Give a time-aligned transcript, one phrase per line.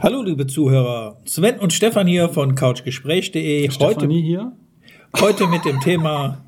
[0.00, 3.68] Hallo liebe Zuhörer, Sven und Stefan hier von couchgespräch.de.
[3.80, 4.52] Heute hier?
[5.18, 6.44] Heute mit dem Thema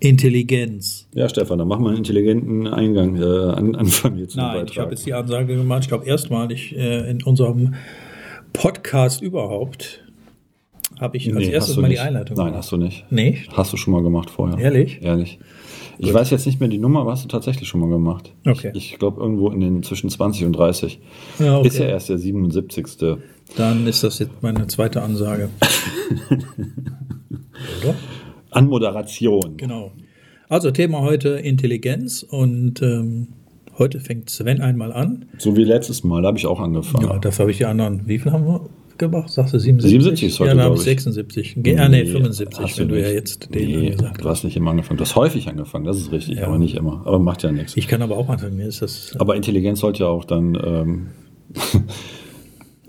[0.00, 1.08] Intelligenz.
[1.14, 4.70] Ja, Stefan, dann machen wir einen intelligenten Eingang, äh, an, Anfang hier zu Nein, Beitrag.
[4.70, 7.74] ich habe jetzt die Ansage gemacht, ich glaube erstmalig äh, in unserem
[8.52, 10.04] Podcast überhaupt
[11.00, 12.00] habe ich als nee, erstes mal nicht.
[12.00, 12.58] die Einleitung Nein, gemacht.
[12.58, 13.06] hast du nicht.
[13.10, 13.44] Nee?
[13.52, 14.58] Hast du schon mal gemacht vorher.
[14.58, 15.00] Ehrlich?
[15.02, 15.38] Ehrlich.
[15.98, 18.32] Ich weiß jetzt nicht mehr die Nummer, aber hast du tatsächlich schon mal gemacht.
[18.46, 18.70] Okay.
[18.74, 21.00] Ich, ich glaube irgendwo in den zwischen 20 und 30.
[21.38, 21.68] Ja, okay.
[21.68, 22.86] Ist ja erst der 77.
[23.56, 25.48] Dann ist das jetzt meine zweite Ansage.
[27.82, 27.94] Oder?
[28.50, 29.56] Anmoderation.
[29.56, 29.92] Genau.
[30.48, 33.28] Also Thema heute Intelligenz und ähm,
[33.78, 35.26] heute fängt Sven einmal an.
[35.38, 37.08] So wie letztes Mal, da habe ich auch angefangen.
[37.08, 38.02] Ja, dafür habe ich die anderen.
[38.06, 38.68] Wie viel haben wir?
[38.98, 39.30] Gemacht?
[39.30, 39.90] Sagst du 77?
[39.90, 41.56] 77 ist heute, Ja, dann habe ich 76.
[41.56, 44.24] Nee, ah, nee, 75, wenn du, ja jetzt den nee, gesagt hast.
[44.24, 44.98] Du hast nicht immer angefangen.
[44.98, 46.46] Du hast häufig angefangen, das ist richtig, ja.
[46.46, 47.02] aber nicht immer.
[47.04, 47.76] Aber macht ja nichts.
[47.76, 48.56] Ich kann aber auch anfangen.
[48.56, 50.58] Mir ist das, aber Intelligenz sollte ja auch dann...
[50.64, 51.06] Ähm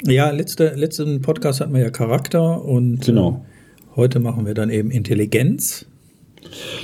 [0.03, 3.45] ja, letzte, letzten Podcast hatten wir ja Charakter und genau.
[3.93, 5.85] äh, heute machen wir dann eben Intelligenz.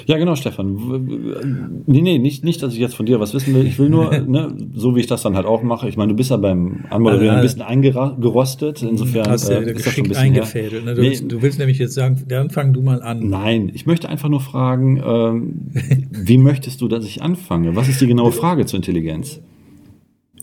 [0.05, 1.83] Ja, genau, Stefan.
[1.85, 3.65] Nee, nee, nicht, nicht, dass ich jetzt von dir was wissen will.
[3.65, 5.87] Ich will nur, ne, so wie ich das dann halt auch mache.
[5.87, 8.81] Ich meine, du bist ja beim Anmoderieren ein bisschen eingerostet.
[8.83, 10.85] Insofern hast du ja äh, geschickt eingefädelt.
[10.85, 10.95] Ne?
[10.95, 11.09] Du, nee.
[11.09, 13.29] willst, du, willst, nämlich jetzt sagen, dann fang du mal an.
[13.29, 15.71] Nein, ich möchte einfach nur fragen, ähm,
[16.11, 17.75] wie möchtest du, dass ich anfange?
[17.75, 19.39] Was ist die genaue Frage zur Intelligenz?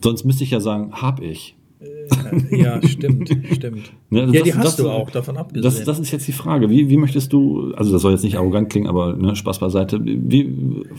[0.03, 1.55] Sonst müsste ich ja sagen, hab ich.
[1.81, 3.91] Äh, ja, stimmt, stimmt.
[4.09, 5.63] Ne, also ja, die hast das, du auch, davon abgesehen.
[5.63, 6.69] Das, das ist jetzt die Frage.
[6.69, 10.01] Wie, wie möchtest du, also das soll jetzt nicht arrogant klingen, aber ne, Spaß beiseite,
[10.03, 10.53] wie,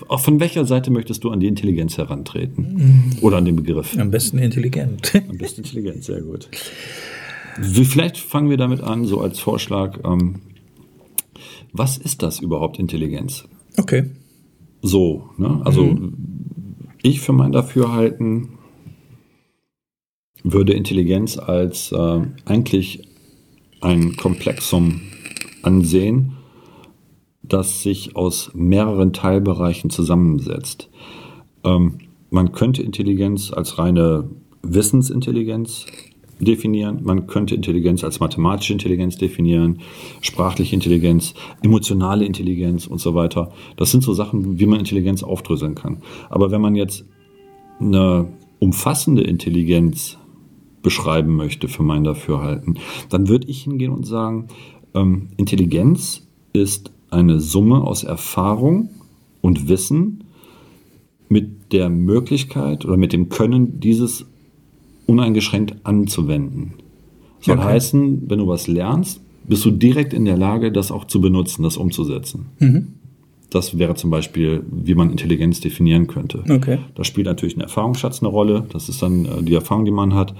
[0.08, 2.74] auch von welcher Seite möchtest du an die Intelligenz herantreten?
[2.74, 3.04] Mhm.
[3.20, 3.98] Oder an den Begriff?
[3.98, 5.12] Am besten intelligent.
[5.28, 6.48] Am besten intelligent, sehr gut.
[7.60, 9.98] Vielleicht fangen wir damit an, so als Vorschlag.
[10.04, 10.36] Ähm,
[11.72, 13.44] was ist das überhaupt, Intelligenz?
[13.78, 14.04] Okay.
[14.80, 15.60] So, ne?
[15.64, 16.14] also mhm.
[17.02, 18.58] ich für mein Dafürhalten
[20.42, 23.08] würde Intelligenz als äh, eigentlich
[23.80, 25.00] ein Komplexum
[25.62, 26.32] ansehen,
[27.42, 30.88] das sich aus mehreren Teilbereichen zusammensetzt.
[31.64, 31.98] Ähm,
[32.30, 34.30] man könnte Intelligenz als reine
[34.62, 35.86] Wissensintelligenz
[36.38, 39.80] definieren, man könnte Intelligenz als mathematische Intelligenz definieren,
[40.22, 43.52] sprachliche Intelligenz, emotionale Intelligenz und so weiter.
[43.76, 45.98] Das sind so Sachen, wie man Intelligenz aufdröseln kann.
[46.30, 47.04] Aber wenn man jetzt
[47.80, 50.18] eine umfassende Intelligenz
[50.82, 52.78] beschreiben möchte für mein Dafürhalten,
[53.08, 54.48] dann würde ich hingehen und sagen,
[54.94, 58.90] ähm, Intelligenz ist eine Summe aus Erfahrung
[59.40, 60.24] und Wissen
[61.28, 64.26] mit der Möglichkeit oder mit dem Können, dieses
[65.06, 66.74] uneingeschränkt anzuwenden.
[67.40, 67.66] Soll okay.
[67.66, 71.62] heißen, wenn du was lernst, bist du direkt in der Lage, das auch zu benutzen,
[71.62, 72.46] das umzusetzen.
[72.60, 72.94] Mhm.
[73.52, 76.42] Das wäre zum Beispiel, wie man Intelligenz definieren könnte.
[76.48, 76.78] Okay.
[76.94, 78.64] Da spielt natürlich ein Erfahrungsschatz eine Rolle.
[78.72, 80.34] Das ist dann äh, die Erfahrung, die man hat.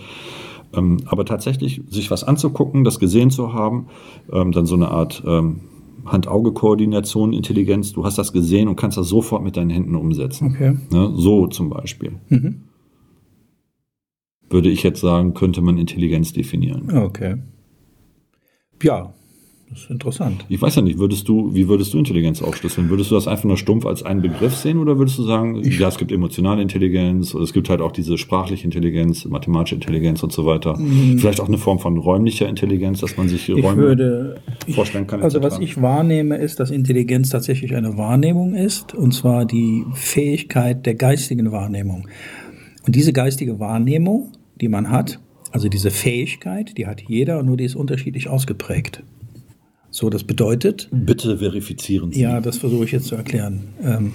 [0.74, 3.88] Ähm, aber tatsächlich sich was anzugucken, das gesehen zu haben,
[4.32, 5.60] ähm, dann so eine Art ähm,
[6.06, 7.92] Hand-Auge-Koordination, Intelligenz.
[7.92, 10.52] Du hast das gesehen und kannst das sofort mit deinen Händen umsetzen.
[10.54, 10.76] Okay.
[10.90, 11.12] Ne?
[11.14, 12.12] So zum Beispiel.
[12.30, 12.62] Mhm.
[14.48, 16.96] Würde ich jetzt sagen, könnte man Intelligenz definieren.
[16.96, 17.36] Okay.
[18.82, 19.12] Ja,
[19.72, 20.44] das ist interessant.
[20.50, 22.90] Ich weiß ja nicht, würdest du, wie würdest du Intelligenz aufschlüsseln?
[22.90, 25.78] Würdest du das einfach nur stumpf als einen Begriff sehen oder würdest du sagen, ich
[25.78, 30.22] ja, es gibt emotionale Intelligenz oder es gibt halt auch diese sprachliche Intelligenz, mathematische Intelligenz
[30.22, 30.76] und so weiter.
[30.76, 31.18] Mhm.
[31.18, 34.42] Vielleicht auch eine Form von räumlicher Intelligenz, dass man sich ich Räume würde,
[34.74, 35.22] vorstellen kann.
[35.22, 40.84] Also was ich wahrnehme, ist, dass Intelligenz tatsächlich eine Wahrnehmung ist und zwar die Fähigkeit
[40.84, 42.08] der geistigen Wahrnehmung.
[42.86, 45.18] Und diese geistige Wahrnehmung, die man hat,
[45.50, 49.02] also diese Fähigkeit, die hat jeder, nur die ist unterschiedlich ausgeprägt.
[49.92, 50.88] So, das bedeutet.
[50.90, 52.22] Bitte verifizieren Sie.
[52.22, 53.68] Ja, das versuche ich jetzt zu erklären.
[53.84, 54.12] Ähm,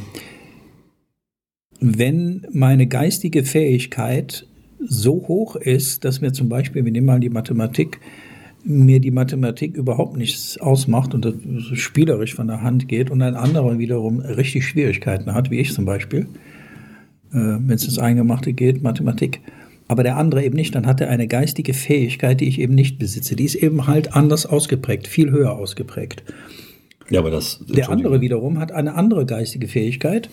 [1.80, 4.48] wenn meine geistige Fähigkeit
[4.80, 8.00] so hoch ist, dass mir zum Beispiel, wir nehmen mal die Mathematik,
[8.64, 11.36] mir die Mathematik überhaupt nichts ausmacht und das
[11.74, 15.86] spielerisch von der Hand geht und ein anderer wiederum richtig Schwierigkeiten hat, wie ich zum
[15.86, 16.22] Beispiel,
[17.32, 19.42] äh, wenn es ins Eingemachte geht, Mathematik,
[19.88, 23.00] aber der andere eben nicht, dann hat er eine geistige Fähigkeit, die ich eben nicht
[23.00, 23.36] besitze.
[23.36, 26.24] Die ist eben halt anders ausgeprägt, viel höher ausgeprägt.
[27.10, 27.64] Ja, aber das.
[27.68, 30.30] Der andere wiederum hat eine andere geistige Fähigkeit,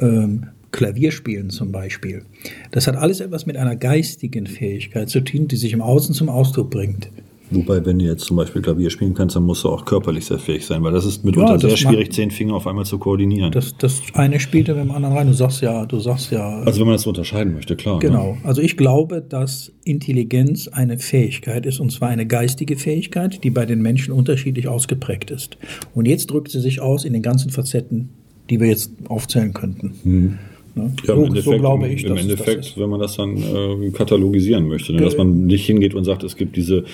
[0.00, 2.22] ähm, Klavierspielen zum Beispiel.
[2.70, 6.28] Das hat alles etwas mit einer geistigen Fähigkeit zu tun, die sich im Außen zum
[6.28, 7.10] Ausdruck bringt.
[7.50, 10.38] Wobei, wenn du jetzt zum Beispiel Klavier spielen kannst, dann musst du auch körperlich sehr
[10.38, 12.98] fähig sein, weil das ist mitunter ja, das sehr schwierig, zehn Finger auf einmal zu
[12.98, 13.52] koordinieren.
[13.52, 15.26] Das, das eine spielt ja mit dem anderen rein.
[15.26, 16.60] Du sagst ja, du sagst ja.
[16.60, 17.94] Also wenn man das so unterscheiden möchte, klar.
[17.94, 18.00] Ne?
[18.00, 18.32] Genau.
[18.32, 18.38] Ne?
[18.44, 23.64] Also ich glaube, dass Intelligenz eine Fähigkeit ist, und zwar eine geistige Fähigkeit, die bei
[23.64, 25.56] den Menschen unterschiedlich ausgeprägt ist.
[25.94, 28.10] Und jetzt drückt sie sich aus in den ganzen Facetten,
[28.50, 29.94] die wir jetzt aufzählen könnten.
[30.02, 30.38] Hm.
[30.78, 30.92] Ne?
[31.06, 32.78] Ja, so, im Endeffekt, so glaube ich, im es Endeffekt das ist.
[32.78, 35.00] wenn man das dann äh, katalogisieren möchte, ne?
[35.02, 36.84] dass man nicht hingeht und sagt, es gibt diese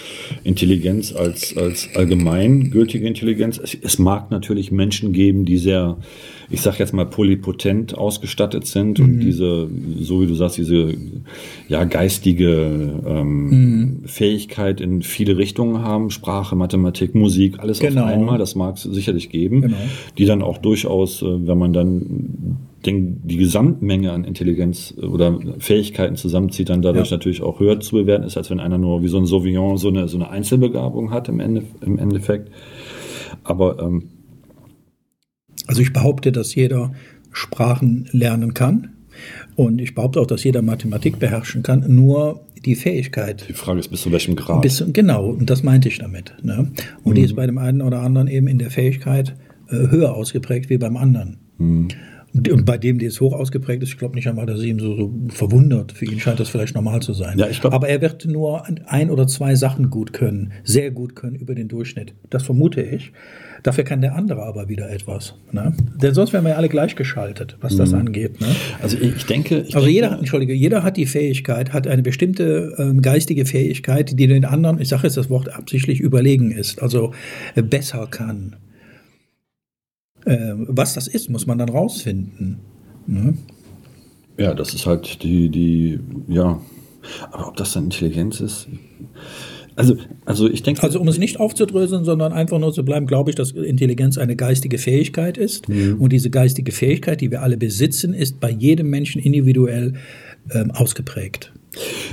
[0.42, 3.58] Intelligenz als, als allgemeingültige Intelligenz.
[3.62, 5.96] Es, es mag natürlich Menschen geben, die sehr,
[6.50, 9.04] ich sage jetzt mal, polypotent ausgestattet sind Mhm.
[9.04, 9.68] und diese,
[10.00, 10.94] so wie du sagst, diese
[11.68, 14.00] ja, geistige ähm, Mhm.
[14.06, 18.02] Fähigkeit in viele Richtungen haben, Sprache, Mathematik, Musik, alles Genau.
[18.02, 19.76] auf einmal, das mag es sicherlich geben, Genau.
[20.18, 25.38] die dann auch durchaus, äh, wenn man dann den, die Gesamtmenge an Intelligenz äh, oder
[25.58, 27.16] Fähigkeiten zusammenzieht, dann dadurch Ja.
[27.16, 29.88] natürlich auch höher zu bewerten ist, als wenn einer nur wie so ein Sauvignon so
[29.88, 32.50] eine, so eine Einzelbegabung hat im, Ende, im Endeffekt.
[33.42, 34.10] Aber ähm,
[35.66, 36.92] Also ich behaupte, dass jeder
[37.32, 38.90] Sprachen lernen kann.
[39.54, 41.84] Und ich behaupte auch, dass jeder Mathematik beherrschen kann.
[41.86, 44.62] Nur die Fähigkeit die Frage ist, bis zu welchem Grad.
[44.62, 46.34] Bis, genau, und das meinte ich damit.
[46.42, 46.72] Ne?
[47.04, 49.36] Und die ist bei dem einen oder anderen eben in der Fähigkeit
[49.68, 51.38] äh, höher ausgeprägt wie beim anderen.
[51.58, 51.96] Und,
[52.34, 54.80] und bei dem, der es hoch ausgeprägt ist, ich glaube nicht einmal, dass sie ihn
[54.80, 55.92] so, so verwundert.
[55.92, 57.38] Für ihn scheint das vielleicht normal zu sein.
[57.38, 61.14] Ja, ich glaub- Aber er wird nur ein oder zwei Sachen gut können, sehr gut
[61.14, 62.12] können über den Durchschnitt.
[62.30, 63.12] Das vermute ich.
[63.62, 65.36] Dafür kann der andere aber wieder etwas.
[65.52, 65.72] Ne?
[66.02, 68.40] Denn sonst wären wir ja alle gleichgeschaltet, was das angeht.
[68.40, 68.48] Ne?
[68.82, 72.74] also ich, denke, ich Also denke, jeder, entschuldige, jeder hat die Fähigkeit, hat eine bestimmte
[72.78, 77.12] ähm, geistige Fähigkeit, die den anderen, ich sage jetzt das Wort absichtlich, überlegen ist, also
[77.54, 78.56] äh, besser kann.
[80.26, 82.60] Ähm, was das ist, muss man dann rausfinden.
[83.06, 83.34] Ne?
[84.38, 86.60] ja, das ist halt die, die, ja,
[87.30, 88.68] aber ob das dann Intelligenz ist?
[89.76, 93.30] Also, also ich denke, Also um es nicht aufzudröseln, sondern einfach nur zu bleiben, glaube
[93.30, 95.68] ich, dass Intelligenz eine geistige Fähigkeit ist.
[95.68, 99.94] Und diese geistige Fähigkeit, die wir alle besitzen, ist bei jedem Menschen individuell
[100.52, 101.52] ähm, ausgeprägt.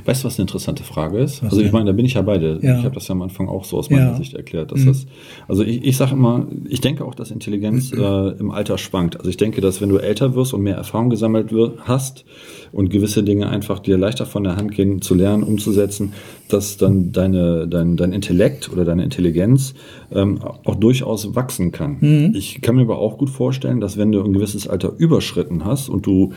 [0.06, 1.44] Weißt du, was eine interessante Frage ist?
[1.44, 2.60] also ich meine, da bin ich ja beide.
[2.62, 2.80] Ja.
[2.80, 4.12] Ich habe das ja am Anfang auch so aus meiner Ja.
[4.14, 4.18] Mhm.
[4.18, 4.72] Sicht erklärt.
[4.72, 5.06] Dass das,
[5.48, 9.18] also ich, ich sage immer, ich denke auch, dass Intelligenz äh, im Alter schwankt.
[9.18, 12.26] Also ich denke, dass wenn du älter wirst und mehr Erfahrung gesammelt wir- hast
[12.72, 16.14] und gewisse Dinge einfach dir leichter von der Hand gehen, zu lernen, umzusetzen,
[16.48, 19.74] dass dann deine, dein, dein Intellekt oder deine Intelligenz
[20.14, 21.98] ähm, auch durchaus wachsen kann.
[22.00, 22.34] Mhm.
[22.36, 25.90] Ich kann mir aber auch gut vorstellen, dass wenn du ein gewisses Alter überschritten hast
[25.90, 26.34] und du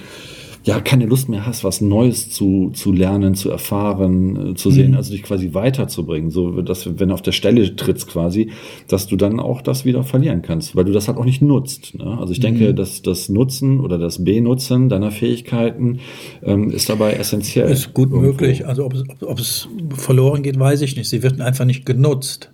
[0.65, 4.95] ja keine Lust mehr hast, was Neues zu, zu lernen, zu erfahren, äh, zu sehen,
[4.95, 8.51] also dich quasi weiterzubringen, so dass wenn du auf der Stelle trittst quasi,
[8.89, 11.99] dass du dann auch das wieder verlieren kannst, weil du das halt auch nicht nutzt.
[11.99, 12.19] Ne?
[12.19, 16.01] Also ich denke, dass das Nutzen oder das Benutzen deiner Fähigkeiten
[16.43, 17.71] ähm, ist dabei essentiell.
[17.71, 18.29] Ist gut Irgendwo.
[18.29, 18.67] möglich.
[18.67, 21.11] Also ob es, ob, ob es verloren geht, weiß ich nicht.
[21.11, 22.54] Sie wird einfach nicht genutzt.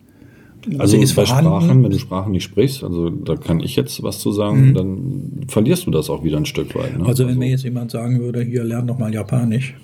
[0.78, 1.26] Also ist bei.
[1.26, 5.46] Sprachen, wenn du Sprachen nicht sprichst, also da kann ich jetzt was zu sagen, dann
[5.48, 6.92] verlierst du das auch wieder ein Stück weit.
[6.92, 7.04] Ne?
[7.04, 7.06] Mhm.
[7.06, 9.74] Also wenn mir jetzt jemand sagen würde, hier lern doch mal Japanisch,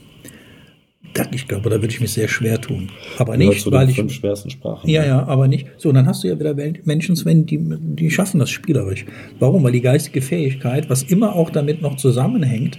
[1.17, 2.91] dann, ich glaube, da würde ich mich sehr schwer tun.
[3.19, 4.89] Aber nicht, zu den weil ich fünf schwersten Sprachen.
[4.89, 5.67] ja, ja, aber nicht.
[5.79, 9.07] So, dann hast du ja wieder Menschen, Sven, die, die schaffen das spielerisch.
[9.39, 9.63] Warum?
[9.63, 12.79] Weil die geistige Fähigkeit, was immer auch damit noch zusammenhängt,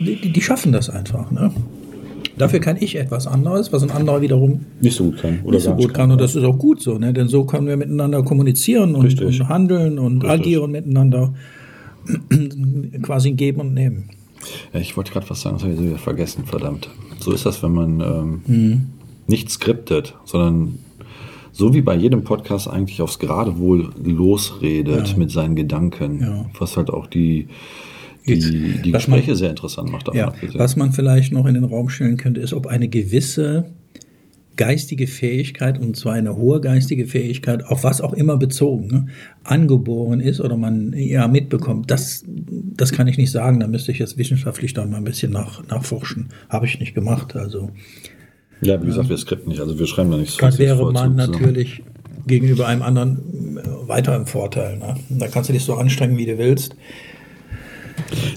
[0.00, 1.30] die, die, die schaffen das einfach.
[1.30, 1.52] Ne?
[2.40, 5.40] Dafür kann ich etwas anderes, was ein anderer wiederum Nicht so gut kann.
[5.44, 6.10] Oder nicht so gut nicht kann.
[6.10, 7.12] Und das ist auch gut so, ne?
[7.12, 10.30] denn so können wir miteinander kommunizieren und, und handeln und Richtig.
[10.40, 11.34] agieren miteinander.
[13.02, 14.10] Quasi geben und nehmen.
[14.72, 16.88] Ja, ich wollte gerade was sagen, das habe ich wieder vergessen, verdammt.
[17.18, 18.86] So ist das, wenn man ähm, Mhm.
[19.26, 20.78] nicht skriptet, sondern
[21.52, 25.16] so wie bei jedem Podcast eigentlich aufs Geradewohl losredet Ja.
[25.18, 26.46] mit seinen Gedanken, Ja.
[26.58, 27.48] was halt auch die,
[28.26, 28.38] die,
[28.82, 30.08] die was man- Gespräche sehr interessant macht.
[30.14, 33.66] Ja, was man vielleicht noch in den Raum stellen könnte, ist, ob eine gewisse
[34.56, 39.06] geistige Fähigkeit, und zwar eine hohe geistige Fähigkeit, auf was auch immer bezogen, ne,
[39.42, 42.24] angeboren ist oder man ja mitbekommt, das,
[42.76, 43.58] das kann ich nicht sagen.
[43.60, 46.28] Da müsste ich jetzt wissenschaftlich dann mal ein bisschen nach, nachforschen.
[46.50, 47.36] Habe ich nicht gemacht.
[47.36, 47.70] Also
[48.60, 51.82] ja, wie gesagt, wir skripten nicht, also wir schreiben da nichts das wäre man natürlich
[52.26, 54.76] gegenüber einem anderen äh, weiter im Vorteil.
[54.76, 54.96] Ne?
[55.08, 56.76] Da kannst du dich so anstrengen, wie du willst.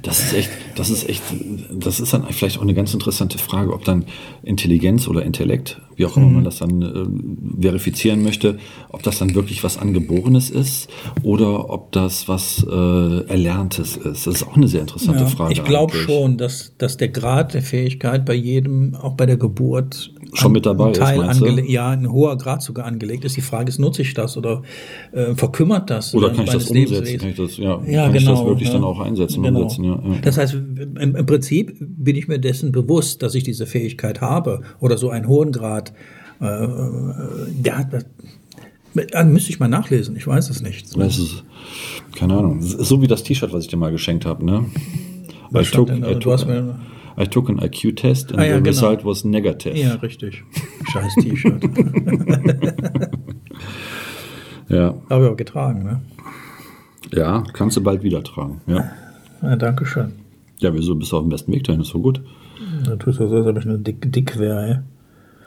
[0.01, 1.21] Das ist echt, das ist echt,
[1.71, 4.05] das ist dann vielleicht auch eine ganz interessante Frage, ob dann
[4.43, 6.33] Intelligenz oder Intellekt, wie auch immer Mhm.
[6.35, 8.57] man das dann äh, verifizieren möchte,
[8.89, 10.89] ob das dann wirklich was Angeborenes ist
[11.23, 14.27] oder ob das was äh, Erlerntes ist.
[14.27, 15.53] Das ist auch eine sehr interessante Ja, Frage.
[15.53, 20.12] ich glaube schon, dass, dass der Grad der Fähigkeit bei jedem, auch bei der Geburt,
[20.33, 21.47] Schon mit dabei ist, meinst du?
[21.61, 23.35] Ja, ein hoher Grad sogar angelegt ist.
[23.37, 24.61] Die Frage ist, nutze ich das oder
[25.11, 26.13] äh, verkümmert das?
[26.15, 27.17] Oder kann ich das umsetzen?
[27.19, 28.33] Kann ich das, ja, Ja, kann genau.
[28.33, 28.73] ich das wirklich ja.
[28.75, 29.61] dann auch einsetzen, Genau.
[29.63, 29.83] umsetzen?
[29.85, 30.17] Ja, ja.
[30.21, 34.61] Das heißt, im, im Prinzip bin ich mir dessen bewusst, dass ich diese Fähigkeit habe
[34.79, 35.93] oder so einen hohen Grad.
[36.41, 36.69] Äh, äh,
[37.63, 38.05] ja, das,
[39.11, 40.15] äh, müsste ich mal nachlesen.
[40.15, 40.97] Ich weiß es nicht.
[40.97, 41.43] Das ist,
[42.15, 42.61] keine Ahnung.
[42.61, 44.65] So wie das T-Shirt, was ich dir mal geschenkt habe, ne?
[45.51, 46.17] Was I stand took, denn?
[46.17, 46.79] I Du hast mir-
[47.17, 48.69] I took an IQ-test and Ah, ja, the genau.
[48.69, 49.77] result was negative.
[49.77, 50.43] Ja, richtig.
[50.91, 51.63] Scheiß T-Shirt.
[54.69, 54.95] Ja.
[55.09, 56.01] Habe ich auch getragen, ne?
[57.11, 58.61] ja, kannst du bald wieder tragen.
[58.65, 58.91] Ja.
[59.41, 60.13] Ja, danke schön.
[60.59, 61.81] Ja, wieso bist du auf dem besten Weg dahin?
[61.81, 62.21] Ist so gut.
[62.85, 64.83] Da tust du so, als ob ich nur dick, dick wäre.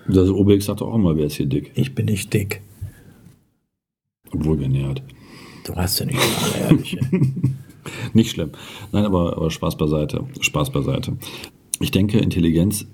[0.06, 1.73] Das Obelix sagt auch immer, wer ist hier dick?
[1.75, 2.61] Ich bin nicht dick.
[4.32, 5.02] Obwohl genährt.
[5.64, 6.99] Du hast ja nicht alle ehrlich.
[8.14, 8.50] Nicht schlimm.
[8.90, 10.25] Nein, aber, aber Spaß beiseite.
[10.40, 11.16] Spaß beiseite.
[11.80, 12.87] Ich denke, Intelligenz,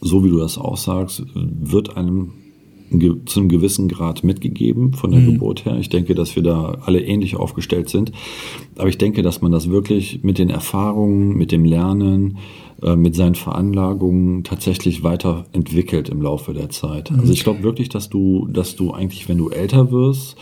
[0.00, 2.32] so wie du das aussagst, wird einem
[3.24, 5.78] zu einem gewissen Grad mitgegeben von der Geburt her.
[5.78, 8.12] Ich denke, dass wir da alle ähnlich aufgestellt sind.
[8.76, 12.36] Aber ich denke, dass man das wirklich mit den Erfahrungen, mit dem Lernen,
[12.96, 17.12] mit seinen Veranlagungen tatsächlich weiterentwickelt im Laufe der Zeit.
[17.12, 20.36] Also ich glaube wirklich, dass du, dass du eigentlich, wenn du älter wirst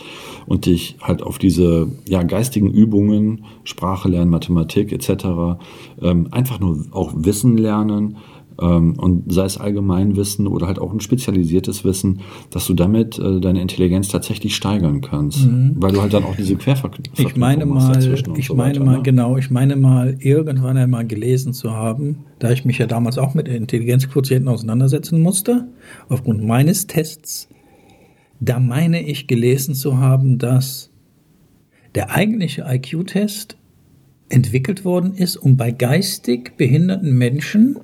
[0.47, 5.59] und dich halt auf diese ja, geistigen Übungen, Sprache lernen, Mathematik etc.,
[6.01, 8.17] ähm, einfach nur auch Wissen lernen,
[8.65, 13.61] und sei es Allgemeinwissen oder halt auch ein spezialisiertes Wissen, dass du damit äh, deine
[13.61, 18.37] Intelligenz tatsächlich steigern kannst, weil du halt dann auch diese Querverknüpfung Ich meine hast mal,
[18.37, 19.03] ich so meine weiter, mal, ne?
[19.03, 23.33] genau, ich meine mal, irgendwann einmal gelesen zu haben, da ich mich ja damals auch
[23.33, 25.67] mit Intelligenzquotienten auseinandersetzen musste,
[26.09, 27.49] aufgrund meines Tests,
[28.39, 30.91] da meine ich gelesen zu haben, dass
[31.95, 33.57] der eigentliche IQ-Test
[34.29, 37.79] entwickelt worden ist, um bei geistig behinderten Menschen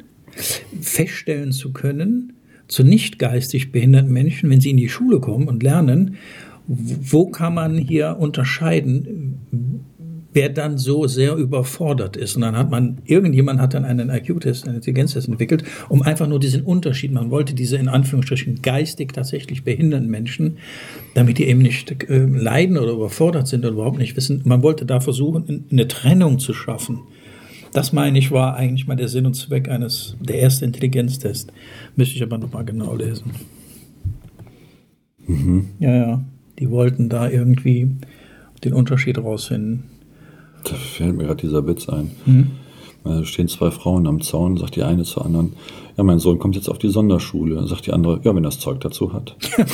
[0.81, 2.33] feststellen zu können,
[2.67, 6.17] zu nicht geistig behinderten Menschen, wenn sie in die Schule kommen und lernen,
[6.67, 9.39] wo kann man hier unterscheiden,
[10.37, 12.35] wer dann so sehr überfordert ist.
[12.35, 16.39] Und dann hat man, irgendjemand hat dann einen IQ-Test, einen Intelligenztest entwickelt, um einfach nur
[16.39, 20.57] diesen Unterschied, man wollte diese in Anführungsstrichen geistig tatsächlich behinderten Menschen,
[21.15, 24.85] damit die eben nicht äh, leiden oder überfordert sind oder überhaupt nicht wissen, man wollte
[24.85, 26.99] da versuchen, eine Trennung zu schaffen.
[27.73, 31.51] Das meine ich war eigentlich mal der Sinn und Zweck eines, der erste Intelligenztest.
[31.95, 33.31] Müsste ich aber nochmal genau lesen.
[35.79, 36.25] Ja, ja.
[36.59, 37.91] Die wollten da irgendwie
[38.63, 39.83] den Unterschied rausfinden.
[40.63, 42.11] Da fällt mir gerade dieser Witz ein.
[43.03, 45.53] Da stehen zwei Frauen am Zaun, sagt die eine zur anderen,
[45.97, 47.65] ja, mein Sohn kommt jetzt auf die Sonderschule.
[47.67, 49.35] Sagt die andere, ja, wenn er das Zeug dazu hat.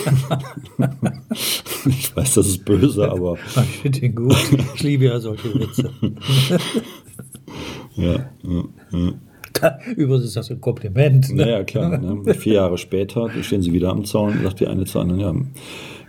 [1.85, 4.37] ich weiß, das ist böse, aber Ich finde den gut.
[4.75, 5.89] Ich liebe ja solche Witze.
[7.95, 8.29] ja.
[8.43, 9.13] ja, ja.
[9.95, 11.29] Übrigens ist das ein Kompliment.
[11.29, 11.43] Ne?
[11.45, 11.97] Naja, klar.
[11.97, 12.33] Ne?
[12.33, 15.33] Vier Jahre später stehen sie wieder am Zaun, sagt die eine zur anderen, ja,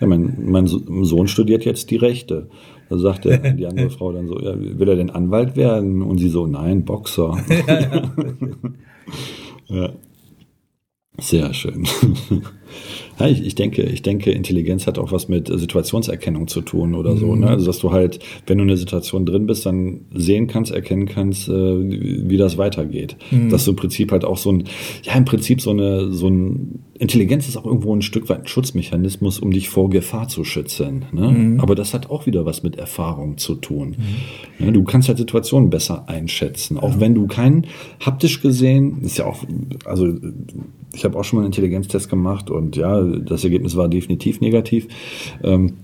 [0.00, 2.48] ja mein, mein So- Sohn studiert jetzt die Rechte.
[2.88, 6.02] Da sagt der, die andere Frau dann so, ja, will er denn Anwalt werden?
[6.02, 7.36] Und sie so, nein, Boxer.
[9.68, 9.90] ja.
[11.18, 11.86] Sehr schön.
[13.20, 17.16] Ja, ich, ich, denke, ich denke, Intelligenz hat auch was mit Situationserkennung zu tun oder
[17.16, 17.36] so.
[17.36, 17.46] Ne?
[17.46, 18.18] Also, dass du halt,
[18.48, 22.58] wenn du in einer Situation drin bist, dann sehen kannst, erkennen kannst, äh, wie das
[22.58, 23.16] weitergeht.
[23.50, 24.64] Dass du im Prinzip halt auch so ein,
[25.04, 28.46] ja, im Prinzip so eine, so ein, Intelligenz ist auch irgendwo ein Stück weit ein
[28.46, 31.04] Schutzmechanismus, um dich vor Gefahr zu schützen.
[31.12, 31.56] Ne?
[31.60, 33.96] Aber das hat auch wieder was mit Erfahrung zu tun.
[34.58, 34.72] Ne?
[34.72, 36.78] Du kannst halt Situationen besser einschätzen.
[36.78, 37.66] Auch wenn du keinen
[38.04, 39.44] haptisch gesehen, ist ja auch,
[39.84, 40.08] also
[40.94, 44.88] ich habe auch schon mal einen Intelligenztest gemacht und ja, das Ergebnis war definitiv negativ.
[45.42, 45.74] Ähm,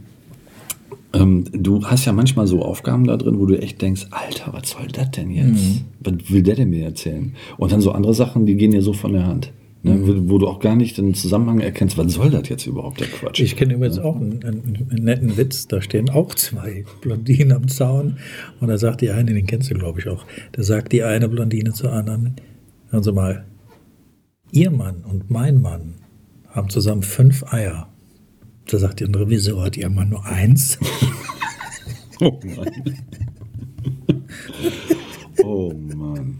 [1.13, 4.71] ähm, du hast ja manchmal so Aufgaben da drin, wo du echt denkst, Alter, was
[4.71, 5.85] soll das denn jetzt?
[6.01, 7.35] Was will der denn mir erzählen?
[7.57, 9.53] Und dann so andere Sachen, die gehen dir so von der Hand.
[9.83, 13.01] Ne, wo, wo du auch gar nicht den Zusammenhang erkennst, was soll das jetzt überhaupt,
[13.01, 13.41] der Quatsch?
[13.41, 15.69] Ich kenne übrigens auch einen, einen, einen netten Witz.
[15.69, 18.19] Da stehen auch zwei Blondinen am Zaun.
[18.61, 20.27] Und da sagt die eine, den kennst du, glaube ich, auch.
[20.53, 22.35] Da sagt die eine Blondine zur anderen:
[22.91, 23.47] Hören Sie mal,
[24.53, 25.95] Ihr Mann und mein Mann
[26.49, 27.89] haben zusammen fünf Eier.
[28.67, 30.79] Da sagt die andere: Wieso hat Ihr Mann nur eins?
[32.23, 32.71] Oh Mann.
[35.43, 36.39] oh Mann.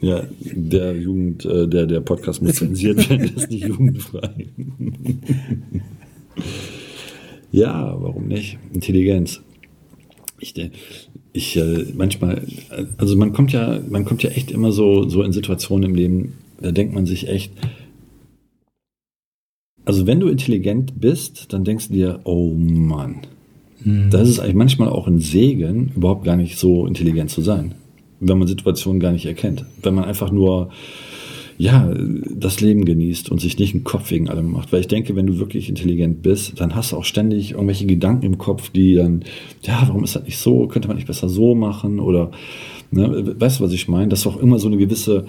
[0.00, 4.48] Ja, der Jugend, äh, der, der Podcast muss zensiert werden, ist nicht jugendfrei.
[7.52, 8.58] ja, warum nicht?
[8.72, 9.40] Intelligenz.
[10.40, 10.70] Ich, de-
[11.32, 12.38] ich äh, manchmal,
[12.70, 15.94] äh, also man kommt ja, man kommt ja echt immer so, so in Situationen im
[15.94, 17.52] Leben, da denkt man sich echt,
[19.84, 23.22] also wenn du intelligent bist, dann denkst du dir, oh Mann,
[24.10, 27.74] das ist eigentlich manchmal auch ein Segen, überhaupt gar nicht so intelligent zu sein,
[28.20, 29.64] wenn man Situationen gar nicht erkennt.
[29.82, 30.70] Wenn man einfach nur,
[31.60, 34.72] ja, das Leben genießt und sich nicht einen Kopf wegen allem macht.
[34.72, 38.24] Weil ich denke, wenn du wirklich intelligent bist, dann hast du auch ständig irgendwelche Gedanken
[38.24, 39.24] im Kopf, die dann,
[39.60, 40.68] ja, warum ist das nicht so?
[40.68, 42.00] Könnte man nicht besser so machen?
[42.00, 42.30] Oder,
[42.90, 44.08] ne, weißt du, was ich meine?
[44.08, 45.26] Dass du auch immer so eine gewisse,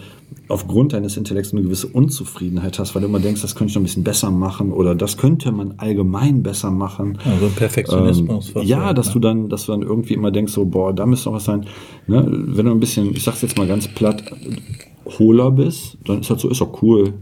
[0.48, 3.82] aufgrund deines Intellekts eine gewisse Unzufriedenheit hast, weil du immer denkst, das könnte ich noch
[3.82, 7.18] ein bisschen besser machen oder das könnte man allgemein besser machen.
[7.26, 8.48] Also Perfektionismus.
[8.48, 11.06] Ähm, was ja, dass du dann, dass du dann irgendwie immer denkst, so, boah, da
[11.06, 11.66] müsste noch was sein.
[12.08, 12.26] Ne?
[12.26, 14.24] Wenn du ein bisschen, ich sag's jetzt mal ganz platt,
[15.20, 17.14] hohler bist, dann ist das so, ist doch cool.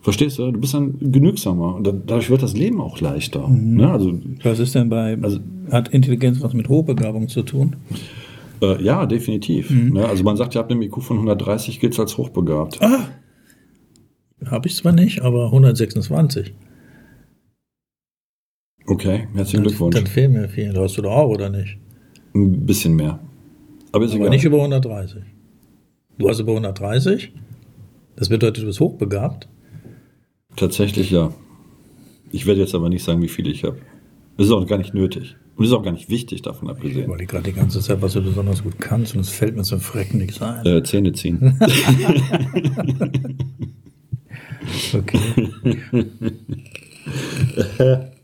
[0.00, 0.52] Verstehst du?
[0.52, 3.48] Du bist dann genügsamer und dadurch wird das Leben auch leichter.
[3.48, 3.76] Mhm.
[3.76, 3.90] Ne?
[3.90, 4.12] Also,
[4.44, 5.40] Was ist denn bei, Also-
[5.70, 7.76] hat Intelligenz was mit Hochbegabung zu tun?
[8.62, 9.70] Äh, ja, definitiv.
[9.70, 9.94] Mhm.
[9.94, 10.06] Ne?
[10.08, 12.80] Also man sagt, ihr habt einen IQ von 130, gilt als hochbegabt.
[12.80, 13.08] Ah,
[14.46, 16.54] habe ich zwar nicht, aber 126.
[18.86, 19.96] Okay, herzlichen Glückwunsch.
[19.96, 20.72] Dann fehlen mir viel.
[20.78, 21.76] Hast du doch auch, oder nicht?
[22.34, 23.18] Ein bisschen mehr.
[23.92, 25.22] Aber Aber nicht über 130.
[26.18, 27.32] Du hast über 130?
[28.16, 29.48] Das bedeutet, du bist hochbegabt?
[30.56, 31.32] Tatsächlich ja.
[32.32, 33.78] Ich werde jetzt aber nicht sagen, wie viel ich habe.
[34.36, 35.36] Das ist auch gar nicht nötig.
[35.56, 37.04] Und das ist auch gar nicht wichtig, davon Ich abgesehen.
[37.04, 39.80] überlege gerade die ganze Zeit, was du besonders gut kannst und es fällt mir zum
[39.80, 40.64] Frecken nichts ein.
[40.66, 41.58] Äh, Zähne ziehen.
[44.92, 45.20] Okay.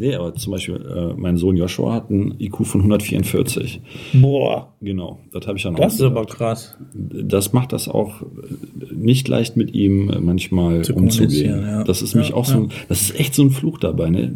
[0.00, 3.80] nee, aber zum Beispiel, äh, mein Sohn Joshua hat einen IQ von 144.
[4.14, 6.38] Boah, Genau, das habe ich dann das ist auch aber gesagt.
[6.38, 6.76] krass.
[6.94, 8.22] Das macht das auch
[8.92, 11.60] nicht leicht mit ihm äh, manchmal Zu umzugehen.
[11.62, 11.84] ja.
[11.84, 12.60] Das ist mich Ja, auch so, ja.
[12.64, 14.08] ein, das ist echt so ein Fluch dabei.
[14.10, 14.32] Ne?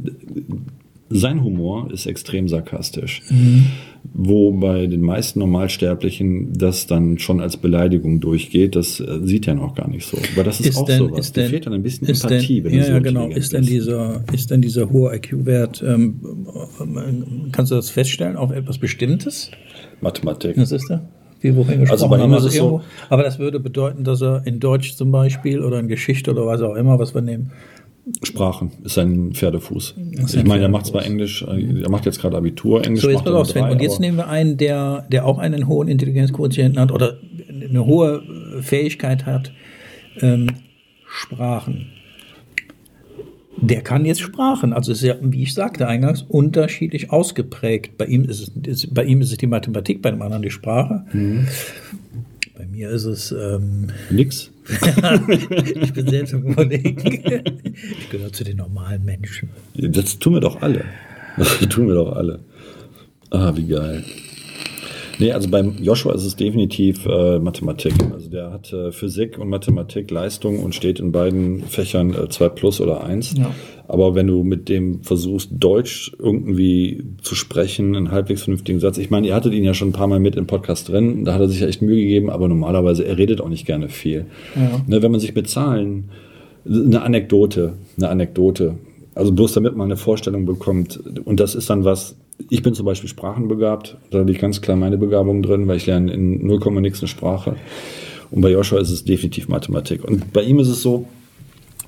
[1.11, 3.67] Sein Humor ist extrem sarkastisch, Mhm.
[4.15, 8.75] wo bei den meisten Normalsterblichen das dann schon als Beleidigung durchgeht.
[8.75, 10.17] Das äh, sieht er noch gar nicht so.
[10.35, 11.21] Aber das ist, auch sowas.
[11.27, 13.29] ist denn, fehlt dann ein bisschen ist Empathie, denn, wenn ja, so genau.
[13.29, 16.21] Ist denn dieser, ist denn dieser hohe IQ-Wert, ähm,
[16.81, 19.51] ähm, kannst du das feststellen auf etwas Bestimmtes?
[20.01, 20.57] Mathematik.
[20.57, 21.07] Das ist er?
[21.41, 22.35] Wie wohin gesprochen Also bei ihm haben?
[22.35, 22.81] ist es so-
[23.11, 26.63] aber das würde bedeuten, dass er in Deutsch zum Beispiel oder in Geschichte oder was
[26.63, 27.51] auch immer, was wir nehmen,
[28.23, 29.95] Sprachen ist ein Pferdefuß.
[30.13, 33.03] ist ich ein meine, er macht zwar Englisch, äh, er macht jetzt gerade Abitur, Englisch
[33.03, 33.63] So, jetzt macht pass auf, Sven.
[33.63, 37.19] drei, Und jetzt nehmen wir einen, der, der auch einen hohen Intelligenzquotienten hat oder
[37.49, 38.23] eine hohe
[38.61, 39.53] Fähigkeit hat,
[40.21, 40.49] ähm,
[41.07, 41.87] Sprachen.
[43.57, 47.97] Der kann jetzt Sprachen, also ist ja, wie ich sagte eingangs, unterschiedlich ausgeprägt.
[47.97, 50.51] Bei ihm ist es, ist, bei ihm ist es die Mathematik, bei dem anderen die
[50.51, 51.05] Sprache.
[51.13, 51.47] Mhm.
[52.57, 54.51] Bei mir ist es, ähm, nix.
[55.75, 57.45] ich bin selbst Überlegen.
[57.99, 59.51] ich gehöre zu den normalen Menschen.
[59.75, 60.85] Das tun wir doch alle.
[61.37, 62.39] Das tun wir doch alle.
[63.31, 64.05] Ah, wie geil.
[65.19, 67.95] Nee, also beim Joshua ist es definitiv äh, Mathematik.
[68.13, 72.81] Also der hat äh, Physik und Mathematik Leistung und steht in beiden Fächern 2 plus
[72.81, 73.35] oder 1.
[73.39, 73.51] Ja.
[73.87, 78.99] Aber wenn du mit dem versuchst, Deutsch irgendwie zu sprechen, einen halbwegs vernünftigen Satz.
[78.99, 81.35] Ich meine, ihr hattet ihn ja schon ein paar Mal mit im Podcast drin, da
[81.35, 84.27] hat er sich ja echt Mühe gegeben, aber normalerweise, er redet auch nicht gerne viel.
[84.55, 84.81] Ja.
[84.87, 86.11] Ne, wenn man sich mit Zahlen,
[86.65, 88.77] eine Anekdote, eine Anekdote,
[89.15, 92.17] also bloß damit man eine Vorstellung bekommt, und das ist dann was,
[92.49, 96.13] ich bin zum Beispiel sprachenbegabt, da liegt ganz klar meine Begabung drin, weil ich lerne
[96.13, 97.57] in 0, nix eine Sprache.
[98.31, 100.05] Und bei Joshua ist es definitiv Mathematik.
[100.05, 101.07] Und bei ihm ist es so,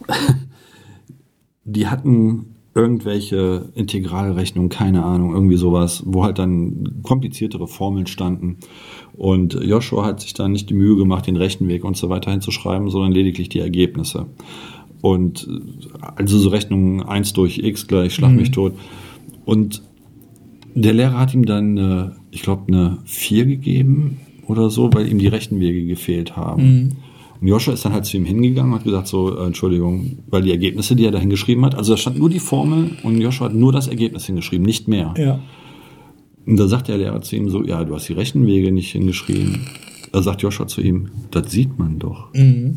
[1.64, 8.58] die hatten irgendwelche Integralrechnungen, keine Ahnung, irgendwie sowas, wo halt dann kompliziertere Formeln standen.
[9.16, 12.90] Und Joshua hat sich dann nicht die Mühe gemacht, den Rechenweg und so weiter hinzuschreiben,
[12.90, 14.26] sondern lediglich die Ergebnisse.
[15.00, 18.74] Und äh, also so Rechnungen 1 durch x gleich, schlag mich tot.
[19.46, 19.82] Und
[20.82, 25.18] der Lehrer hat ihm dann, äh, ich glaube, eine 4 gegeben oder so, weil ihm
[25.18, 26.62] die Rechenwege gefehlt haben.
[27.40, 30.42] Und Joshua ist dann halt zu ihm hingegangen und hat gesagt, so, äh, Entschuldigung, weil
[30.42, 33.46] die Ergebnisse, die er da hingeschrieben hat, also da stand nur die Formel und Joshua
[33.46, 35.14] hat nur das Ergebnis hingeschrieben, nicht mehr.
[35.16, 35.40] Ja.
[36.46, 39.66] Und da sagt der Lehrer zu ihm so, ja, du hast die Rechenwege nicht hingeschrieben.
[40.12, 42.32] Da sagt Joshua zu ihm, das sieht man doch.
[42.34, 42.76] Mhm.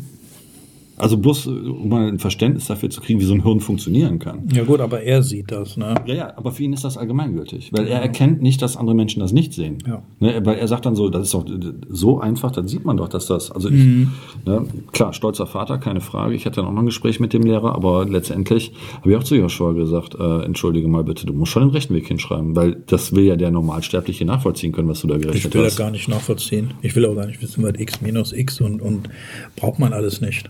[1.00, 4.18] Also bloß, äh, um mal ein Verständnis dafür zu kriegen, wie so ein Hirn funktionieren
[4.18, 4.48] kann.
[4.52, 5.94] Ja gut, aber er sieht das, ne?
[6.06, 9.20] Ja, ja, aber für ihn ist das allgemeingültig, weil er erkennt nicht, dass andere Menschen
[9.20, 9.78] das nicht sehen.
[9.86, 10.02] Ja.
[10.20, 11.44] Ne, weil er sagt dann so, das ist doch
[11.88, 14.12] so einfach, dann sieht man doch, dass das, also ich, Mhm.
[14.46, 17.42] ne, klar, stolzer Vater, keine Frage, ich hatte dann auch noch ein Gespräch mit dem
[17.42, 21.52] Lehrer, aber letztendlich habe ich auch zu Joshua gesagt, äh, entschuldige mal bitte, du musst
[21.52, 25.06] schon den rechten Weg hinschreiben, weil das will ja der Normalsterbliche nachvollziehen können, was du
[25.08, 25.78] da Ich gerechnet will das hast.
[25.78, 26.72] gar nicht nachvollziehen.
[26.82, 29.08] Ich will auch gar nicht wissen, was x minus x und, und
[29.56, 30.48] braucht man alles nicht.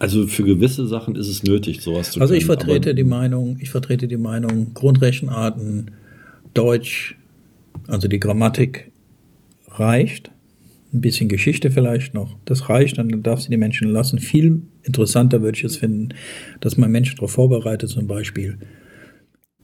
[0.00, 3.58] Also für gewisse Sachen ist es nötig, sowas zu Also ich können, vertrete die Meinung,
[3.60, 5.90] ich vertrete die Meinung, Grundrechenarten,
[6.54, 7.16] Deutsch,
[7.86, 8.90] also die Grammatik
[9.68, 10.30] reicht.
[10.94, 12.34] Ein bisschen Geschichte vielleicht noch.
[12.46, 14.18] Das reicht, dann darf sie die Menschen lassen.
[14.18, 16.14] Viel interessanter würde ich es finden,
[16.60, 18.56] dass man Menschen darauf vorbereitet, zum Beispiel.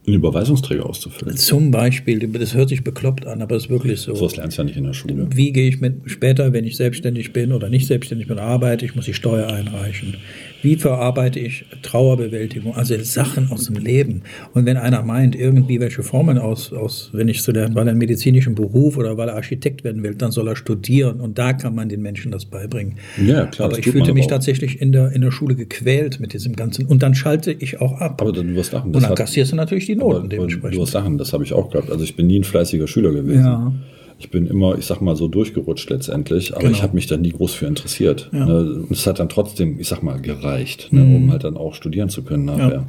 [0.07, 1.35] Einen Überweisungsträger auszufüllen.
[1.35, 4.15] Zum Beispiel, das hört sich bekloppt an, aber es ist wirklich so.
[4.15, 5.27] Sowas lernst du ja nicht in der Schule.
[5.35, 8.95] Wie gehe ich mit später, wenn ich selbstständig bin oder nicht selbstständig bin, arbeite, ich
[8.95, 10.15] muss die Steuer einreichen.
[10.61, 14.21] Wie verarbeite ich Trauerbewältigung, also Sachen aus dem Leben?
[14.53, 18.55] Und wenn einer meint, irgendwie welche Formeln aus, auswendig zu lernen, weil er einen medizinischen
[18.55, 21.89] Beruf oder weil er Architekt werden will, dann soll er studieren und da kann man
[21.89, 22.95] den Menschen das beibringen.
[23.23, 24.29] Ja, klar, aber ich fühlte mich auch.
[24.29, 26.85] tatsächlich in der, in der Schule gequält mit diesem Ganzen.
[26.85, 28.21] Und dann schalte ich auch ab.
[28.21, 30.79] Aber du wirst und das dann hat- kassierst du natürlich die Noten dementsprechend.
[30.79, 31.91] wirst lachen, das habe ich auch gehabt.
[31.91, 33.45] Also ich bin nie ein fleißiger Schüler gewesen.
[33.45, 33.71] Ja.
[34.19, 36.73] Ich bin immer, ich sag mal, so durchgerutscht letztendlich, aber Genau.
[36.73, 38.29] ich habe mich da nie groß für interessiert.
[38.33, 38.45] Ja.
[38.45, 38.59] Ne?
[38.87, 41.03] Und es hat dann trotzdem, ich sag mal, gereicht, ne?
[41.03, 42.87] um halt dann auch studieren zu können nachher.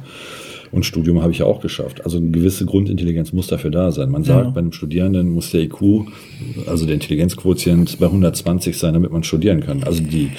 [0.71, 2.03] Und Studium habe ich ja auch geschafft.
[2.05, 4.09] Also eine gewisse Grundintelligenz muss dafür da sein.
[4.11, 4.49] Man sagt, Ja.
[4.51, 6.05] bei einem Studierenden muss der IQ,
[6.67, 9.83] also der Intelligenzquotient, bei 120 sein, damit man studieren kann.
[9.83, 10.29] Also die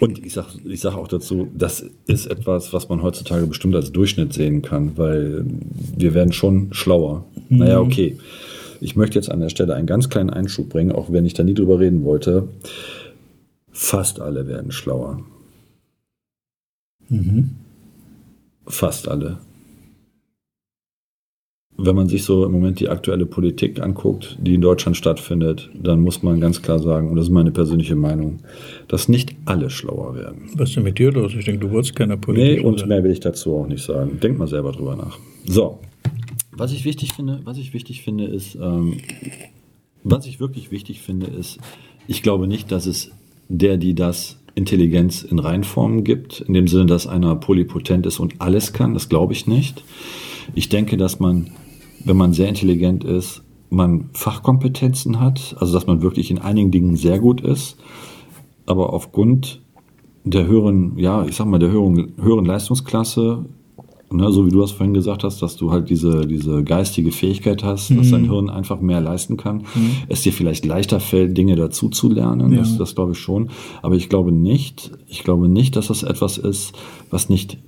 [0.00, 3.92] und ich sage ich sag auch dazu, das ist etwas, was man heutzutage bestimmt als
[3.92, 5.44] Durchschnitt sehen kann, weil
[5.96, 7.24] wir werden schon schlauer.
[7.48, 8.18] Naja, okay.
[8.80, 11.42] Ich möchte jetzt an der Stelle einen ganz kleinen Einschub bringen, auch wenn ich da
[11.42, 12.48] nie drüber reden wollte.
[13.70, 15.22] Fast alle werden schlauer.
[18.66, 19.38] Fast alle.
[21.78, 26.00] Wenn man sich so im Moment die aktuelle Politik anguckt, die in Deutschland stattfindet, dann
[26.00, 28.38] muss man ganz klar sagen, und das ist meine persönliche Meinung,
[28.88, 30.48] dass nicht alle schlauer werden.
[30.54, 31.34] Was ist denn mit dir los?
[31.38, 32.64] Ich denke, du wurdest keiner Nee, Politiker.
[32.66, 34.18] und mehr will ich dazu auch nicht sagen.
[34.22, 35.18] Denk mal selber drüber nach.
[35.44, 35.78] So.
[36.52, 38.94] Was ich wichtig finde, was ich wichtig finde, ist, ähm,
[40.02, 41.58] was ich wirklich wichtig finde, ist,
[42.08, 43.10] ich glaube nicht, dass es
[43.50, 48.40] der, die das Intelligenz in Reinformen gibt, in dem Sinne, dass einer polypotent ist und
[48.40, 48.94] alles kann.
[48.94, 49.84] Das glaube ich nicht.
[50.54, 51.50] Ich denke, dass man,
[52.06, 56.96] wenn man sehr intelligent ist, man Fachkompetenzen hat, also dass man wirklich in einigen Dingen
[56.96, 57.76] sehr gut ist,
[58.64, 59.60] aber aufgrund
[60.24, 63.44] der höheren, ja, ich sag mal, der höheren, höheren Leistungsklasse,
[64.10, 67.62] ne, so wie du das vorhin gesagt hast, dass du halt diese, diese geistige Fähigkeit
[67.64, 69.64] hast, dass dein Hirn einfach mehr leisten kann,
[70.08, 72.58] es dir vielleicht leichter fällt, Dinge dazu zu lernen, Ja.
[72.58, 73.50] das, das glaube ich schon.
[73.82, 76.72] Aber ich glaube nicht, ich glaube nicht, dass das etwas ist,
[77.10, 77.58] was nicht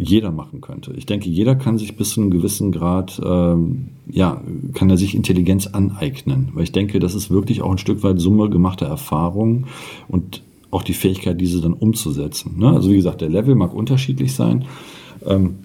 [0.00, 0.92] jeder machen könnte.
[0.96, 4.42] Ich denke, jeder kann sich bis zu einem gewissen Grad, ähm, ja,
[4.74, 6.50] kann er sich Intelligenz aneignen.
[6.54, 9.66] Weil ich denke, das ist wirklich auch ein Stück weit Summe gemachter Erfahrungen
[10.08, 12.58] und auch die Fähigkeit, diese dann umzusetzen.
[12.58, 12.70] Ne?
[12.70, 14.64] Also wie gesagt, der Level mag unterschiedlich sein.
[15.26, 15.56] Ähm,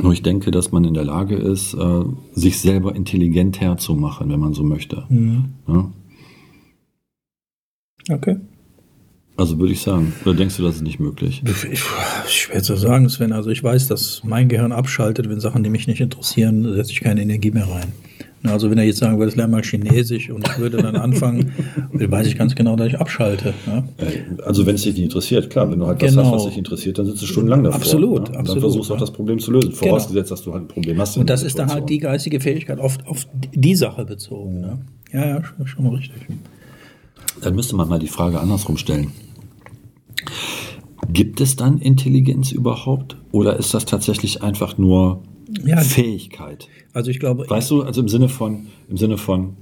[0.00, 4.40] nur ich denke, dass man in der Lage ist, äh, sich selber intelligent herzumachen, wenn
[4.40, 5.04] man so möchte.
[5.08, 5.44] Mhm.
[5.66, 5.92] Ne?
[8.10, 8.36] Okay.
[9.36, 11.42] Also würde ich sagen, oder denkst du, das ist nicht möglich?
[11.72, 11.82] Ich,
[12.28, 13.32] schwer zu sagen, Sven.
[13.32, 17.00] Also ich weiß, dass mein Gehirn abschaltet, wenn Sachen, die mich nicht interessieren, setze ich
[17.00, 17.92] keine Energie mehr rein.
[18.44, 21.50] Also wenn er jetzt sagen würde, lern mal Chinesisch und ich würde dann anfangen,
[21.92, 23.54] weiß ich ganz genau, dass ich abschalte.
[23.66, 23.84] Ne?
[24.44, 26.26] Also wenn es dich nicht interessiert, klar, wenn du halt das Genau.
[26.26, 27.80] hast, was dich interessiert, dann sitzt du stundenlang davor.
[27.80, 28.18] Absolut, ne?
[28.18, 30.68] Und absolut, dann versuchst du auch das Problem zu lösen, vorausgesetzt, dass du halt ein
[30.68, 31.16] Problem hast.
[31.16, 34.60] Und das ist dann halt die geistige Fähigkeit oft auf die Sache bezogen.
[34.60, 34.78] Ne?
[35.10, 36.20] Ja, ja, schon, schon richtig.
[37.40, 39.10] Dann müsste man mal die Frage andersrum stellen.
[41.12, 45.22] Gibt es dann Intelligenz überhaupt oder ist das tatsächlich einfach nur
[45.64, 45.78] Ja.
[45.78, 46.68] Fähigkeit?
[46.92, 49.56] Also ich glaube, Weißt du, also im Sinne von, im Sinne von,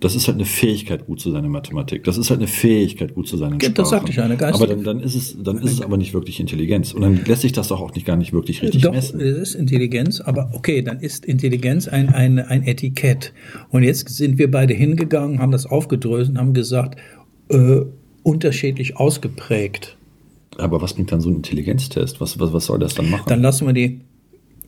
[0.00, 2.04] das ist halt eine Fähigkeit, gut zu sein in Mathematik.
[2.04, 3.86] Das ist halt eine Fähigkeit, gut zu sein in Das Sprache.
[3.88, 6.38] sagte ich eine geistige- Aber dann, dann ist es, dann ist es aber nicht wirklich
[6.40, 6.92] Intelligenz.
[6.92, 9.20] Und dann lässt sich das doch auch nicht gar nicht wirklich richtig Doch, messen.
[9.20, 13.32] es ist Intelligenz, aber okay, dann ist Intelligenz ein, ein, ein Etikett.
[13.70, 16.98] Und jetzt sind wir beide hingegangen, haben das aufgedröselt und haben gesagt,
[17.50, 17.80] äh,
[18.28, 19.96] unterschiedlich ausgeprägt.
[20.58, 22.20] Aber was bringt dann so ein Intelligenztest?
[22.20, 23.24] Was, was, was soll das dann machen?
[23.28, 24.00] Dann lassen wir die.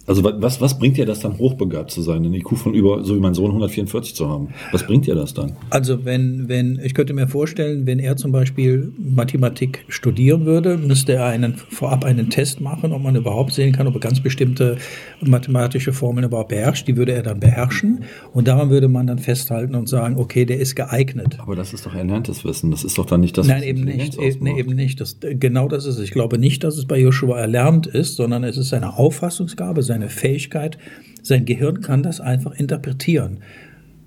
[0.07, 3.05] Also wa- was, was bringt dir das dann, hochbegabt zu sein, einen IQ von über,
[3.05, 4.49] so wie mein Sohn, 144 zu haben?
[4.73, 5.53] Was bringt dir das dann?
[5.71, 11.13] Also wenn, wenn, ich könnte mir vorstellen, wenn er zum Beispiel Mathematik studieren würde, müsste
[11.13, 14.79] er einen, vorab einen Test machen, ob man überhaupt sehen kann, ob er ganz bestimmte
[15.21, 16.89] mathematische Formeln überhaupt beherrscht.
[16.89, 18.05] Die würde er dann beherrschen.
[18.33, 21.39] Und daran würde man dann festhalten und sagen, okay, der ist geeignet.
[21.41, 22.71] Aber das ist doch erlerntes Wissen.
[22.71, 24.19] Das ist doch dann nicht das, Nein, eben nicht.
[24.19, 24.59] Ausmacht.
[24.59, 25.01] eben nicht.
[25.01, 26.05] Das, genau das ist es.
[26.05, 30.11] Ich glaube nicht, dass es bei Joshua erlernt ist, sondern es ist seine Auffassungsgabe, seine
[30.11, 30.79] Fähigkeit.
[31.23, 33.39] Sein Gehirn kann das einfach interpretieren.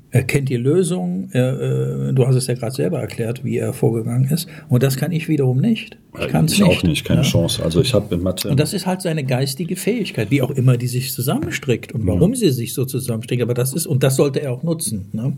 [0.09, 1.29] Er kennt die Lösung.
[1.31, 4.47] Er, äh, du hast es ja gerade selber erklärt, wie er vorgegangen ist.
[4.69, 5.97] Und das kann ich wiederum nicht.
[6.19, 6.69] Ich kann es ich nicht.
[6.69, 7.27] auch nicht, keine Ja.
[7.27, 7.63] Chance.
[7.63, 8.49] Also ich habe in Mathe.
[8.49, 12.35] Und das ist halt seine geistige Fähigkeit, wie auch immer die sich zusammenstrickt und warum
[12.35, 13.41] sie sich so zusammenstrickt.
[13.41, 15.09] Aber das ist, und das sollte er auch nutzen.
[15.13, 15.33] Ne?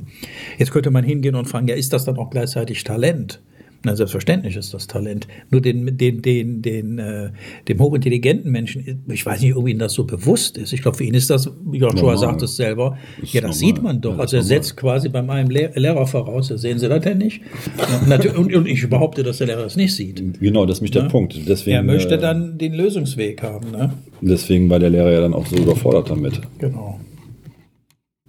[0.58, 3.40] Jetzt könnte man hingehen und fragen, ja, ist das dann auch gleichzeitig Talent?
[3.86, 5.28] Na, selbstverständlich ist das Talent.
[5.52, 7.30] Nur den, den, den, den, äh,
[7.68, 10.74] dem hochintelligenten Menschen, ich weiß nicht, ob ihm das so bewusst ist.
[10.74, 12.18] Ich glaube, für ihn ist das, wie Joshua Normal.
[12.18, 13.76] sagt es selber, Ist ja, das normal.
[13.76, 14.16] sieht man doch.
[14.16, 14.48] Ja, also er normal.
[14.64, 17.42] setzt quasi bei meinem Lehr Lehrer voraus, ja, sehen Sie das denn nicht?
[17.78, 20.40] Ja, natürlich, und, und ich behaupte, dass der Lehrer das nicht sieht.
[20.40, 21.08] genau, das ist nämlich der Ja.
[21.10, 21.40] Punkt.
[21.48, 23.70] Deswegen, Er möchte äh, dann den Lösungsweg haben.
[23.70, 23.94] Ne?
[24.22, 26.42] Deswegen war der Lehrer ja dann auch so überfordert damit.
[26.58, 27.00] Genau.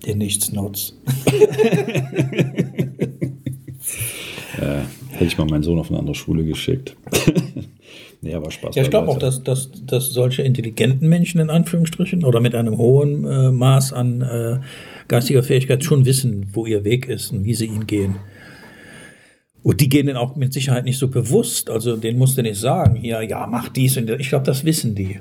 [0.07, 0.93] Der Nichtsnutz.
[4.61, 4.81] Äh,
[5.17, 6.97] hätte ich mal meinen Sohn auf eine andere Schule geschickt.
[8.21, 8.75] nee, aber Spaß.
[8.77, 12.77] Ja, ich glaube auch, dass, dass, dass solche intelligenten Menschen in Anführungsstrichen oder mit einem
[12.79, 14.59] hohen äh, Maß an äh,
[15.09, 18.17] geistiger Fähigkeit schon wissen, wo ihr Weg ist und wie sie ihn gehen.
[19.63, 21.71] Und die gehen dann auch mit Sicherheit nicht so bewusst.
[21.71, 24.21] Also denen musst du nicht sagen, hier, ja, mach dies und das.
[24.21, 25.19] Ich glaube, das wissen die.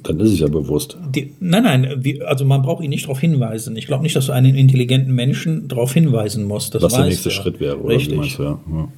[0.00, 0.96] Dann ist es ja bewusst.
[1.12, 3.76] die nein, nein, also man braucht ihn nicht darauf hinweisen.
[3.76, 6.76] Ich glaube nicht, dass du einen intelligenten Menschen darauf hinweisen musst.
[6.76, 7.32] Das Was der nächste er.
[7.32, 8.16] Schritt wäre, oder Richtig.
[8.16, 8.38] meinst?
[8.38, 8.88] Ja, ja.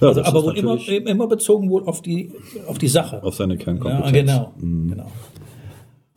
[0.00, 2.32] Ja das aber wohl immer, immer bezogen wohl auf die,
[2.66, 3.22] auf die Sache.
[3.22, 4.12] auf seine ja, Kernkompetenz.
[4.12, 4.88] genau, Mhm.
[4.90, 5.12] genau.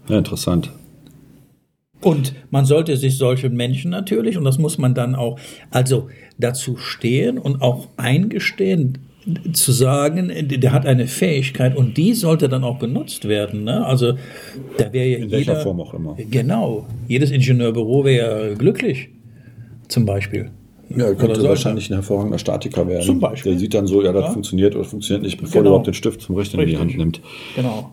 [0.08, 0.72] Ja, interessant.
[2.02, 5.38] Und man sollte sich solchen Menschen natürlich, und das muss man dann auch,
[5.70, 9.00] also dazu stehen und auch eingestehen,
[9.52, 13.66] zu sagen, der hat eine Fähigkeit und die sollte dann auch genutzt werden.
[13.66, 13.86] Ne?
[13.86, 14.14] Also
[14.78, 16.16] da wäre ja In jeder, welcher Form auch immer.
[16.32, 19.10] Genau, jedes Ingenieurbüro wäre glücklich,
[19.90, 20.52] zum Beispiel.
[20.96, 23.06] Ja, er könnte wahrscheinlich ein hervorragender Statiker werden.
[23.06, 23.52] Zum Beispiel.
[23.54, 24.32] Der sieht dann so, ja, das Ja.
[24.32, 25.64] funktioniert oder funktioniert nicht, bevor Genau.
[25.64, 26.90] er überhaupt den Stift zum Rechnen in die Richtig.
[26.92, 27.22] Hand nimmt.
[27.56, 27.92] Genau.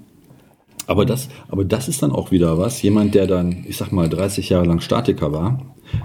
[0.87, 2.81] Aber das, aber das ist dann auch wieder was.
[2.83, 5.61] Jemand, der dann, ich sag mal, 30 Jahre lang Statiker war,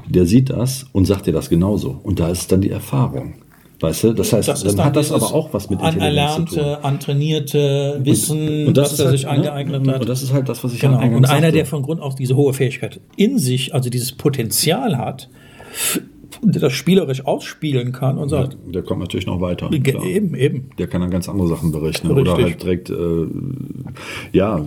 [0.08, 1.99] der sieht das und sagt dir das genauso.
[2.04, 3.36] Und da ist dann die Erfahrung.
[3.80, 4.13] Weißt du?
[4.13, 6.60] Das heißt, Das ist dann hat das aber auch was mit Intelligenz zu tun.
[6.60, 9.32] anerlernte, antrainierte Wissen, Und das was er halt, sich ne?
[9.32, 10.01] angeeignet hat.
[10.01, 10.97] Und das ist halt das, was ich Genau.
[10.97, 11.51] Und einer, sagte.
[11.51, 15.30] der von Grund auf diese hohe Fähigkeit in sich, also dieses Potenzial hat,
[16.41, 19.69] der das spielerisch ausspielen kann und sagt, der kommt natürlich noch weiter.
[19.69, 20.03] klar.
[20.05, 20.69] eben, eben.
[20.77, 22.33] Der kann dann ganz andere Sachen berichten Richtig.
[22.33, 23.27] oder halt direkt äh,
[24.31, 24.65] ja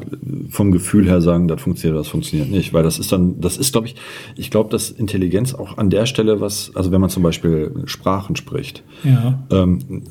[0.50, 3.72] vom Gefühl her sagen, das funktioniert, das funktioniert nicht, weil das ist dann, das ist
[3.72, 3.96] glaube ich,
[4.36, 8.36] ich glaube, dass Intelligenz auch an der Stelle was, also wenn man zum Beispiel Sprachen
[8.36, 9.46] spricht, Ja.
[9.50, 10.02] ähm,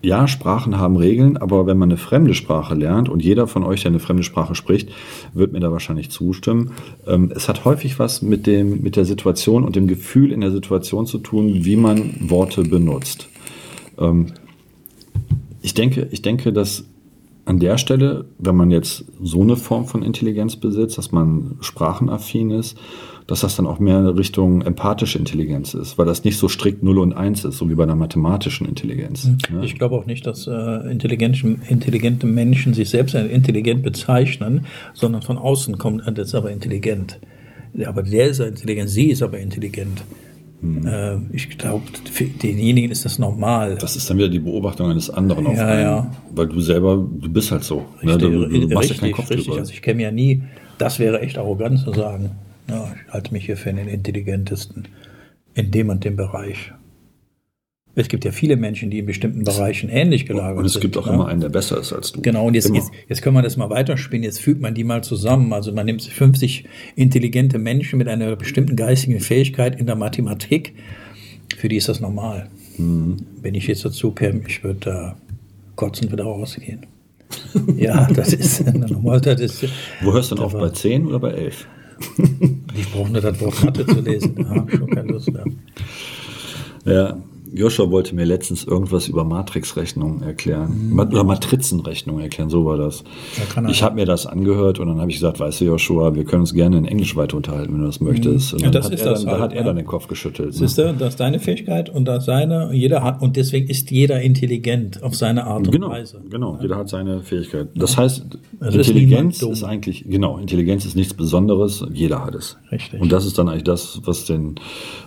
[0.00, 3.82] ja, Sprachen haben Regeln, aber wenn man eine fremde Sprache lernt und jeder von euch,
[3.82, 4.90] der eine fremde Sprache spricht,
[5.34, 6.70] wird mir da wahrscheinlich zustimmen.
[7.06, 10.52] Ähm, es hat häufig was mit dem, mit der Situation und dem Gefühl in der
[10.52, 13.28] Situation zu tun, wie man Worte benutzt.
[13.98, 14.26] Ähm,
[15.62, 16.84] ich denke, ich denke, dass
[17.44, 22.50] an der Stelle, wenn man jetzt so eine Form von Intelligenz besitzt, dass man sprachenaffin
[22.50, 22.78] ist,
[23.28, 26.82] dass das dann auch mehr in Richtung empathische Intelligenz ist, weil das nicht so strikt
[26.82, 29.26] 0 und 1 ist, so wie bei der mathematischen Intelligenz.
[29.50, 29.64] ne?
[29.64, 34.64] Ich glaube auch nicht, dass äh, intelligente, Menschen sich selbst als intelligent bezeichnen,
[34.94, 37.20] sondern von außen kommt, äh, das ist aber intelligent.
[37.86, 40.02] Aber der ist intelligent, sie ist aber intelligent.
[40.86, 43.76] Äh, ich glaube, für denjenigen ist das normal.
[43.78, 46.10] Das ist dann wieder die Beobachtung eines anderen auf Ja, einen, ja.
[46.34, 47.84] weil du selber, du bist halt so.
[48.02, 48.14] Ne?
[48.14, 49.46] Richtig, Du, du machst ja keinen richtig, Kopf richtig.
[49.46, 49.58] drüber.
[49.60, 50.42] Also ich kenne ja nie,
[50.78, 52.30] das wäre echt arrogant zu sagen.
[52.68, 54.88] Ja, ich halte mich hier für den intelligentesten
[55.54, 56.72] in dem und dem Bereich.
[57.94, 60.82] Es gibt ja viele Menschen, die in bestimmten Bereichen ähnlich gelagert Und es sind.
[60.82, 61.14] gibt auch ne?
[61.14, 62.22] immer einen, der besser ist als du.
[62.22, 64.22] Genau, und jetzt, jetzt, jetzt können wir das mal weiterspielen.
[64.22, 65.52] Jetzt fügt man die mal zusammen.
[65.52, 70.74] Also man nimmt 50 intelligente Menschen mit einer bestimmten geistigen Fähigkeit in der Mathematik.
[71.56, 72.48] Für die ist das normal.
[72.76, 73.16] Mhm.
[73.42, 75.16] Wenn ich jetzt dazu käme, ich würde da
[75.74, 76.86] kotzen wieder rausgehen.
[77.76, 79.20] ja, das ist normal.
[79.20, 79.64] Das ist,
[80.02, 81.66] Wo hörst du denn auf, bei 10 oder bei 11?
[82.74, 84.34] Ich brauche nur das Wort Mathe zu lesen.
[84.36, 85.44] Da habe schon keine Lust mehr.
[86.84, 87.18] Ja,
[87.52, 90.90] Joshua wollte mir letztens irgendwas über Matrixrechnung erklären.
[90.92, 93.04] Ma- Oder Matrizenrechnung erklären, so war das.
[93.56, 93.86] Ja, ich ja.
[93.86, 96.54] habe mir das angehört und dann habe ich gesagt, weißt du, Joshua, wir können uns
[96.54, 98.54] gerne in Englisch weiter unterhalten, wenn du das möchtest.
[98.54, 99.64] Und Ja, das ist das dann, da halt, hat er ja.
[99.64, 100.48] dann den Kopf geschüttelt.
[100.48, 100.52] Ne?
[100.54, 102.70] Siehst du, das ist deine Fähigkeit und das seine.
[102.72, 106.20] Jeder hat, und deswegen ist jeder intelligent auf seine Art und Genau, Weise.
[106.30, 106.58] genau.
[106.60, 107.68] Jeder hat seine Fähigkeit.
[107.74, 108.24] Das heißt,
[108.60, 109.68] Also ist Intelligenz ist, dumm.
[109.68, 111.84] eigentlich, genau, Intelligenz ist nichts Besonderes.
[111.92, 112.56] Jeder hat es.
[112.70, 113.00] Richtig.
[113.00, 114.56] Und das ist dann eigentlich das, was denn,